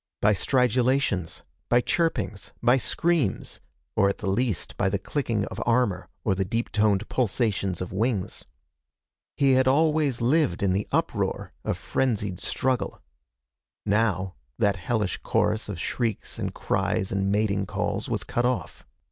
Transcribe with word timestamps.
By 0.19 0.33
stridulations, 0.33 1.43
by 1.69 1.81
chirpings, 1.81 2.49
by 2.63 2.77
screams, 2.77 3.59
or 3.95 4.09
at 4.09 4.17
the 4.17 4.25
least 4.25 4.75
by 4.75 4.89
the 4.89 4.97
clicking 4.97 5.45
of 5.49 5.61
armor 5.63 6.07
or 6.23 6.33
the 6.33 6.43
deep 6.43 6.71
toned 6.71 7.07
pulsations 7.07 7.81
of 7.81 7.91
wings. 7.93 8.43
He 9.37 9.51
had 9.51 9.67
always 9.67 10.19
lived 10.19 10.63
in 10.63 10.73
the 10.73 10.87
uproar 10.91 11.53
of 11.63 11.77
frenzied 11.77 12.39
struggle. 12.39 12.99
Now, 13.85 14.33
that 14.57 14.75
hellish 14.77 15.17
chorus 15.17 15.69
of 15.69 15.79
shrieks 15.79 16.39
and 16.39 16.51
cries 16.51 17.11
and 17.11 17.31
mating 17.31 17.67
calls 17.67 18.09
was 18.09 18.23
cut 18.23 18.43
off. 18.43 18.87